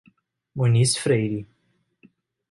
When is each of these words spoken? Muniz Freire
Muniz 0.55 0.97
Freire 0.97 1.45